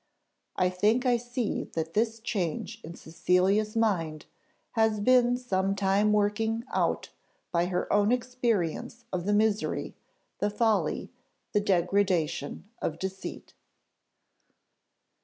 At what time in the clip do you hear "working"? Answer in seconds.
6.11-6.63